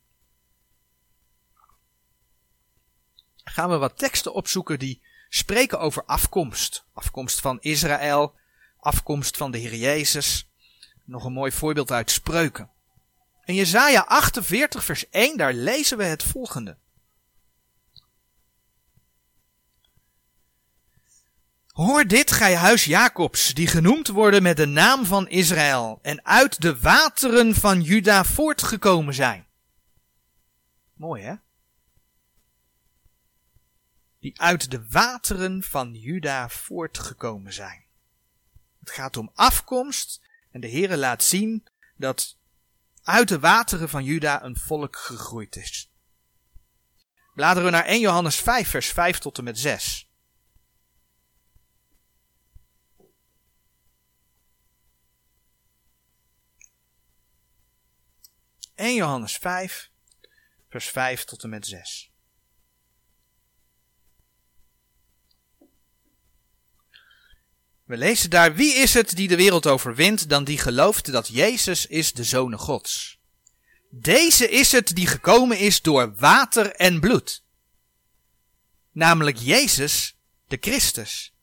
[3.45, 6.85] Gaan we wat teksten opzoeken die spreken over afkomst.
[6.93, 8.35] Afkomst van Israël,
[8.79, 10.51] afkomst van de Heer Jezus.
[11.05, 12.71] Nog een mooi voorbeeld uit Spreuken.
[13.49, 16.77] In Jesaja 48 vers 1 daar lezen we het volgende.
[21.67, 26.61] Hoor dit, gij huis Jacobs, die genoemd worden met de naam van Israël en uit
[26.61, 29.47] de wateren van Juda voortgekomen zijn.
[30.95, 31.35] Mooi hè?
[34.21, 37.85] Die uit de wateren van Juda voortgekomen zijn.
[38.81, 42.38] Het gaat om afkomst en de Heere laat zien dat
[43.09, 45.93] uit de wateren van Juda een volk gegroeid is.
[47.35, 50.11] Bladeren we naar 1 Johannes 5 vers 5 tot en met 6.
[58.75, 59.91] 1 Johannes 5,
[60.69, 62.08] vers 5 tot en met 6.
[67.89, 71.87] We lezen daar, wie is het die de wereld overwint dan die gelooft dat Jezus
[71.87, 73.19] is de Zoon Gods?
[73.91, 77.43] Deze is het die gekomen is door water en bloed.
[78.93, 80.17] Namelijk Jezus,
[80.49, 81.35] de Christus.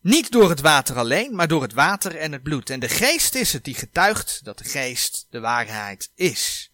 [0.00, 2.70] Niet door het water alleen, maar door het water en het bloed.
[2.70, 6.72] En de geest is het die getuigt dat de geest de waarheid is.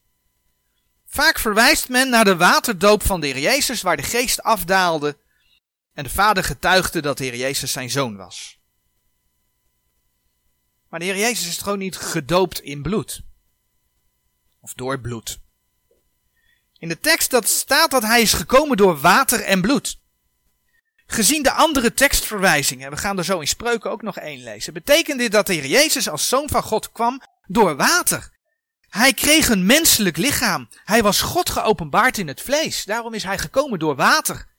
[1.07, 5.16] Vaak verwijst men naar de waterdoop van de Heer Jezus, waar de geest afdaalde
[6.01, 8.59] en de vader getuigde dat de Heer Jezus zijn zoon was.
[10.89, 13.23] Maar de Heer Jezus is gewoon niet gedoopt in bloed.
[14.61, 15.39] Of door bloed.
[16.79, 19.99] In de tekst dat staat dat hij is gekomen door water en bloed.
[21.07, 25.19] Gezien de andere tekstverwijzingen, we gaan er zo in spreuken ook nog één lezen, betekent
[25.19, 28.31] dit dat de Heer Jezus als zoon van God kwam door water.
[28.89, 30.69] Hij kreeg een menselijk lichaam.
[30.85, 32.85] Hij was God geopenbaard in het vlees.
[32.85, 34.50] Daarom is hij gekomen door water.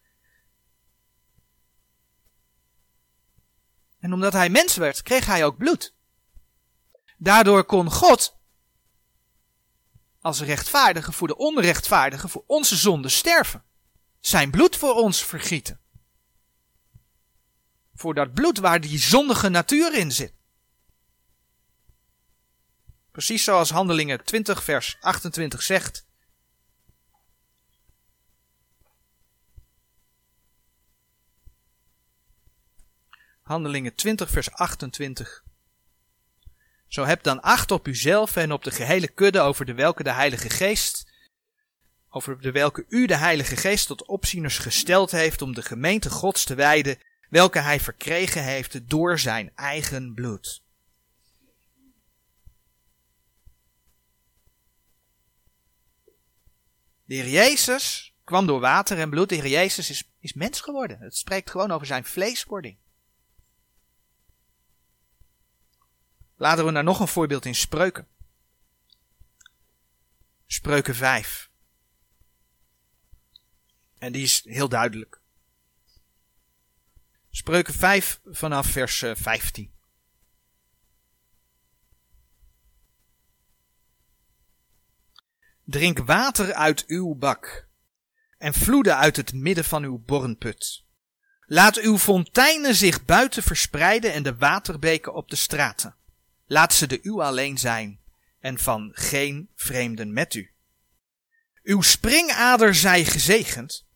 [4.02, 5.94] En omdat hij mens werd, kreeg hij ook bloed.
[7.18, 8.40] Daardoor kon God
[10.22, 13.64] als rechtvaardige voor de onrechtvaardige, voor onze zonde sterven.
[14.20, 15.82] Zijn bloed voor ons vergieten
[18.02, 20.34] voor dat bloed waar die zondige natuur in zit.
[23.12, 26.06] Precies zoals Handelingen 20 vers 28 zegt.
[33.52, 35.44] Handelingen 20 vers 28.
[36.88, 40.12] Zo heb dan acht op uzelf en op de gehele kudde over de welke de
[40.12, 41.12] Heilige Geest,
[42.10, 46.44] over de welke u de Heilige Geest tot opzieners gesteld heeft om de gemeente Gods
[46.44, 46.98] te wijden
[47.30, 50.62] welke hij verkregen heeft door zijn eigen bloed.
[57.06, 59.30] De Heer Jezus kwam door water en bloed.
[59.30, 61.00] De Heer Jezus is, is mens geworden.
[61.00, 62.81] Het spreekt gewoon over zijn vleeswording.
[66.42, 68.08] Laten we naar nog een voorbeeld in Spreuken.
[70.46, 71.50] Spreuken 5.
[73.98, 75.22] En die is heel duidelijk.
[77.30, 79.66] Spreuken 5 vanaf vers 15.
[79.66, 79.72] Eh,
[85.64, 87.68] Drink water uit uw bak
[88.38, 90.86] en vloeden uit het midden van uw bornput.
[91.46, 96.00] Laat uw fonteinen zich buiten verspreiden en de waterbeken op de straten.
[96.52, 98.00] Laat ze de uw alleen zijn
[98.40, 100.52] en van geen vreemden met u.
[101.64, 103.88] Uw springader zij gezegend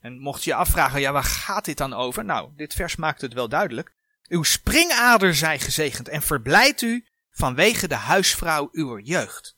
[0.00, 2.24] en mocht je afvragen, ja, waar gaat dit dan over?
[2.24, 3.92] Nou, dit vers maakt het wel duidelijk.
[4.28, 9.56] Uw springader zij gezegend en verblijdt u vanwege de huisvrouw uw jeugd.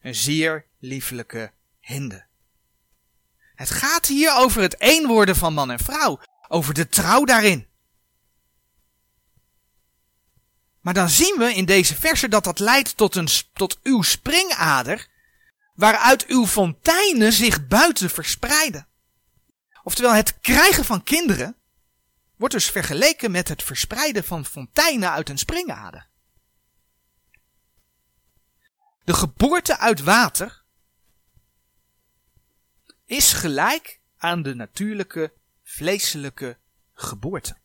[0.00, 2.26] Een zeer lieflijke hinde.
[3.54, 7.69] Het gaat hier over het eenworden van man en vrouw, over de trouw daarin.
[10.80, 15.08] Maar dan zien we in deze versen dat dat leidt tot, een, tot uw springader,
[15.74, 18.86] waaruit uw fonteinen zich buiten verspreiden.
[19.82, 21.56] Oftewel, het krijgen van kinderen
[22.36, 26.08] wordt dus vergeleken met het verspreiden van fonteinen uit een springader.
[29.04, 30.62] De geboorte uit water
[33.06, 36.58] is gelijk aan de natuurlijke vleeselijke
[36.92, 37.56] geboorte.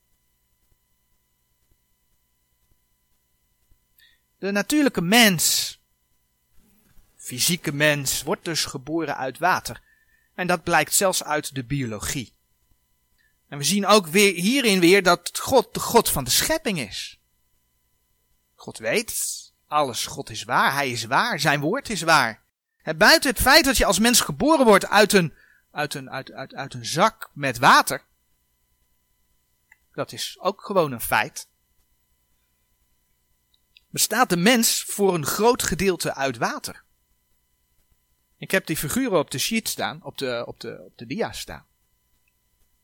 [4.38, 5.74] De natuurlijke mens
[7.26, 9.82] fysieke mens wordt dus geboren uit water.
[10.34, 12.34] En dat blijkt zelfs uit de biologie.
[13.48, 17.20] En we zien ook weer hierin weer dat God de God van de schepping is.
[18.56, 19.36] God weet
[19.68, 20.06] alles.
[20.06, 20.74] God is waar.
[20.74, 21.40] Hij is waar.
[21.40, 22.44] Zijn woord is waar.
[22.82, 25.34] En buiten het feit dat je als mens geboren wordt uit een,
[25.72, 28.04] uit een, uit, uit een zak met water.
[29.94, 31.48] Dat is ook gewoon een feit.
[33.96, 36.84] Bestaat de mens voor een groot gedeelte uit water.
[38.38, 41.32] Ik heb die figuren op de sheet staan, op de, op de, op de dia
[41.32, 41.66] staan.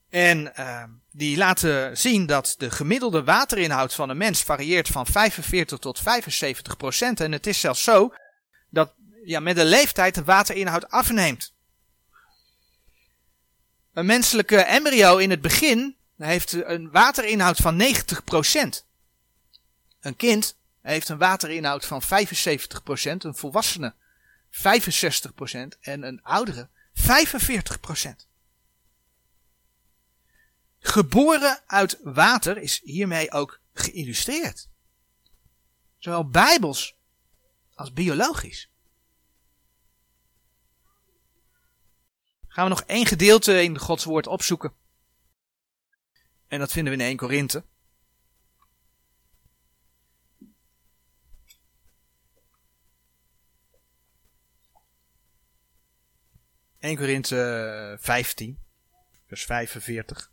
[0.09, 5.78] En uh, die laten zien dat de gemiddelde waterinhoud van een mens varieert van 45
[5.78, 7.20] tot 75 procent.
[7.20, 8.14] En het is zelfs zo
[8.70, 8.93] dat
[9.26, 11.53] ja, met de leeftijd de waterinhoud afneemt.
[13.93, 18.86] Een menselijke embryo in het begin heeft een waterinhoud van 90 procent.
[19.99, 23.95] Een kind heeft een waterinhoud van 75 procent, een volwassene
[24.49, 28.27] 65 procent en een oudere 45 procent.
[30.79, 34.69] Geboren uit water is hiermee ook geïllustreerd.
[35.97, 36.97] Zowel bijbels
[37.73, 38.69] als biologisch.
[42.47, 44.73] Gaan we nog één gedeelte in Gods woord opzoeken.
[46.47, 47.63] En dat vinden we in 1 Korinthe.
[56.82, 58.59] ...1 Korinthe 15,
[59.27, 60.32] vers 45.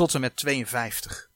[0.00, 1.30] tot en met 52.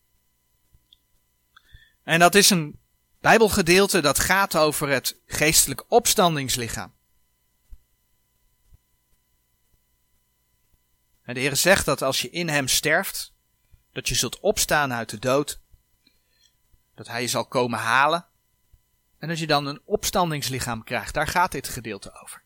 [2.02, 2.82] En dat is een
[3.20, 6.94] Bijbelgedeelte dat gaat over het geestelijk opstandingslichaam.
[11.22, 13.32] En de Heer zegt dat als je in Hem sterft,
[13.92, 15.60] dat je zult opstaan uit de dood,
[16.94, 18.26] dat Hij je zal komen halen
[19.24, 21.14] en dat je dan een opstandingslichaam krijgt.
[21.14, 22.42] Daar gaat dit gedeelte over.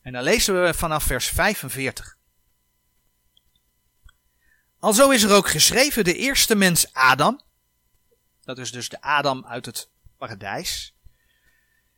[0.00, 2.16] En dan lezen we vanaf vers 45.
[4.78, 7.40] Alzo is er ook geschreven de eerste mens Adam,
[8.44, 10.94] dat is dus de Adam uit het paradijs,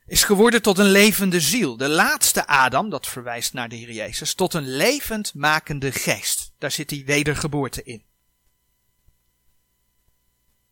[0.07, 1.77] is geworden tot een levende ziel.
[1.77, 6.53] De laatste Adam, dat verwijst naar de Heer Jezus, tot een levend makende geest.
[6.59, 8.10] Daar zit die wedergeboorte in.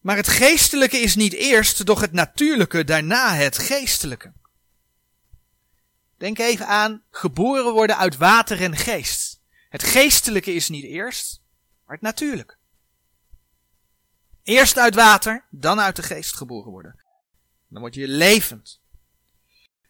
[0.00, 4.32] Maar het geestelijke is niet eerst, doch het natuurlijke, daarna het geestelijke.
[6.16, 9.40] Denk even aan geboren worden uit water en geest.
[9.68, 11.40] Het geestelijke is niet eerst,
[11.84, 12.58] maar het natuurlijk.
[14.42, 17.02] Eerst uit water, dan uit de geest geboren worden.
[17.68, 18.80] Dan word je levend.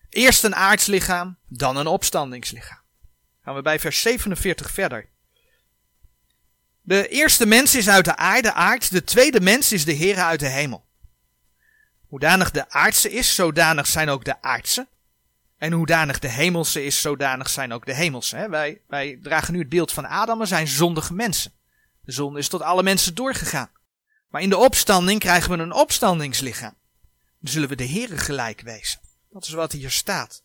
[0.09, 2.81] Eerst een aardslichaam, dan een opstandingslichaam.
[3.43, 5.09] Gaan we bij vers 47 verder.
[6.89, 10.41] De eerste mens is uit de aarde aard, de tweede mens is de Heer uit
[10.41, 10.85] de hemel.
[12.07, 14.89] Hoedanig de aardse is, zodanig zijn ook de aardse.
[15.59, 18.49] En hoedanig de hemelse is, zodanig zijn ook de hemelse.
[18.49, 21.53] Wij, wij dragen nu het beeld van Adam, we zijn zondige mensen.
[22.01, 23.71] De zonde is tot alle mensen doorgegaan.
[24.29, 26.75] Maar in de opstanding krijgen we een opstandingslichaam.
[27.41, 29.01] Dan zullen we de Heere gelijk wezen.
[29.31, 30.43] Dat is wat hier staat.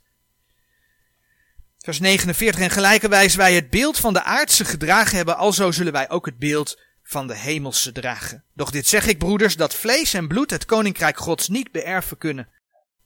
[1.84, 2.62] Vers 49.
[2.62, 6.38] En gelijkerwijs wij het beeld van de aardse gedragen hebben, alzo zullen wij ook het
[6.38, 8.44] beeld van de hemelse dragen.
[8.54, 12.50] Doch dit zeg ik, broeders, dat vlees en bloed het koninkrijk Gods niet beërven kunnen.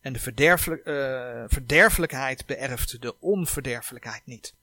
[0.01, 4.53] En de verderfelijk, uh, verderfelijkheid beërft de onverderfelijkheid niet.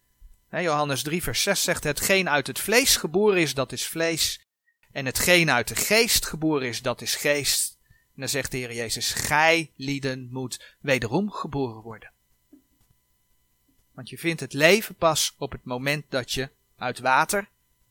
[0.50, 4.46] Johannes 3, vers 6 zegt: Hetgeen uit het vlees geboren is, dat is vlees.
[4.92, 7.78] En hetgeen uit de geest geboren is, dat is geest.
[7.88, 12.13] En dan zegt de Heer Jezus: Gij lieden moet wederom geboren worden.
[13.94, 17.48] Want je vindt het leven pas op het moment dat je uit water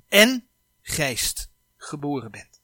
[0.08, 0.48] en
[0.82, 2.62] geest geboren bent.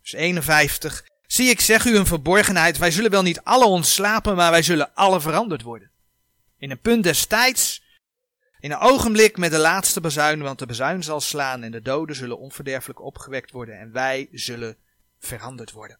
[0.00, 1.04] Vers 51.
[1.26, 4.94] Zie ik zeg u een verborgenheid, wij zullen wel niet alle ontslapen, maar wij zullen
[4.94, 5.90] alle veranderd worden.
[6.58, 7.82] In een punt des tijds
[8.64, 12.16] in een ogenblik met de laatste bazuin, want de bazuin zal slaan en de doden
[12.16, 14.76] zullen onverderfelijk opgewekt worden en wij zullen
[15.18, 15.98] veranderd worden.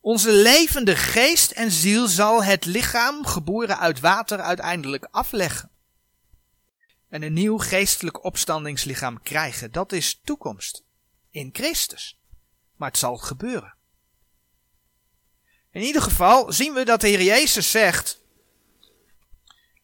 [0.00, 5.70] Onze levende geest en ziel zal het lichaam, geboren uit water, uiteindelijk afleggen.
[7.08, 9.72] En een nieuw geestelijk opstandingslichaam krijgen.
[9.72, 10.84] Dat is toekomst.
[11.30, 12.18] In Christus.
[12.76, 13.74] Maar het zal gebeuren.
[15.70, 18.20] In ieder geval zien we dat de Heer Jezus zegt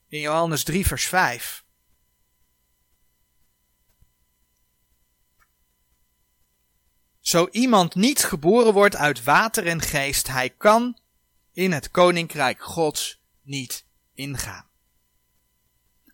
[0.08, 1.64] in Johannes 3, vers 5.
[7.26, 10.98] Zo iemand niet geboren wordt uit water en geest, hij kan
[11.52, 14.68] in het koninkrijk Gods niet ingaan.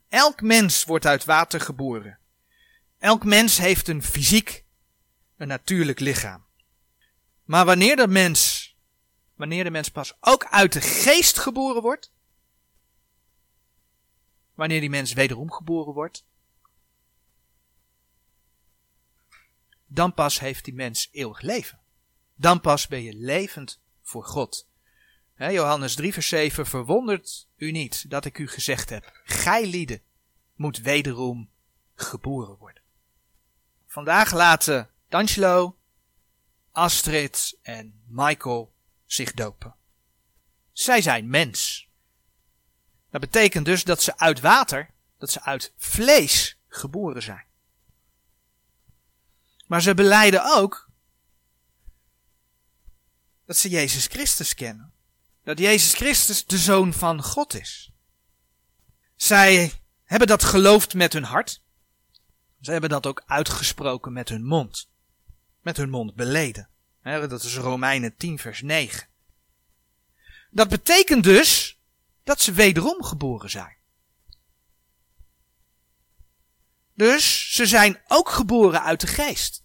[0.09, 2.19] Elk mens wordt uit water geboren.
[2.99, 4.65] Elk mens heeft een fysiek,
[5.37, 6.45] een natuurlijk lichaam.
[7.45, 8.75] Maar wanneer de mens,
[9.35, 12.13] wanneer de mens pas ook uit de geest geboren wordt,
[14.55, 16.25] wanneer die mens wederom geboren wordt,
[19.95, 21.81] dan pas heeft die mens eeuwig leven.
[22.35, 24.71] Dan pas ben je levend voor God.
[25.37, 30.03] Johannes 3 vers 7, verwondert u niet dat ik u gezegd heb, gij lieden
[30.55, 31.51] moet wederom
[31.95, 32.83] geboren worden.
[33.87, 35.77] Vandaag laten D'Angelo,
[36.71, 38.73] Astrid en Michael
[39.07, 39.75] zich dopen.
[40.73, 41.89] Zij zijn mens.
[43.11, 47.45] Dat betekent dus dat ze uit water, dat ze uit vlees geboren zijn.
[49.73, 50.91] Maar ze beleiden ook
[53.47, 54.93] dat ze Jezus Christus kennen.
[55.45, 57.93] Dat Jezus Christus de Zoon van God is.
[59.17, 59.73] Zij
[60.05, 61.63] hebben dat geloofd met hun hart.
[62.61, 64.89] Ze hebben dat ook uitgesproken met hun mond.
[65.61, 66.69] Met hun mond beleden.
[67.03, 69.09] Dat is Romeinen 10 vers 9.
[70.51, 71.79] Dat betekent dus
[72.25, 73.77] dat ze wederom geboren zijn.
[76.95, 79.62] Dus ze zijn ook geboren uit de geest.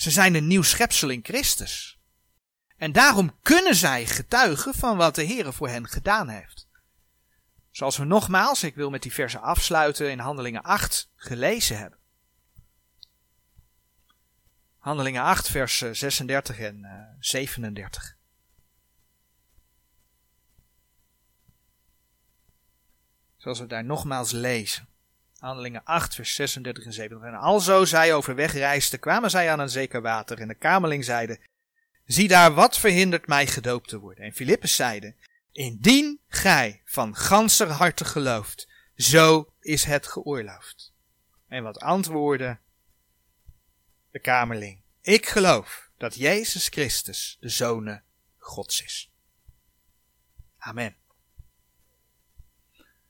[0.00, 1.98] Ze zijn een nieuw schepsel in Christus.
[2.76, 6.68] En daarom kunnen zij getuigen van wat de Heer voor hen gedaan heeft.
[7.70, 11.98] Zoals we nogmaals, ik wil met die versen afsluiten, in Handelingen 8 gelezen hebben.
[14.78, 16.86] Handelingen 8, vers 36 en
[17.18, 18.16] 37.
[23.36, 24.89] Zoals we daar nogmaals lezen.
[25.40, 27.28] Handelingen 8, vers 36 en 37.
[27.28, 30.40] En alzo zij overweg reisden, kwamen zij aan een zeker water.
[30.40, 31.40] En de kamerling zeide,
[32.04, 34.24] zie daar, wat verhindert mij gedoopt te worden?
[34.24, 35.14] En Filippus zeide,
[35.52, 40.92] indien gij van ganser harte gelooft, zo is het geoorloofd.
[41.48, 42.58] En wat antwoordde
[44.10, 44.82] de kamerling?
[45.02, 48.00] Ik geloof dat Jezus Christus de Zoon
[48.38, 49.12] Gods is.
[50.58, 50.99] Amen.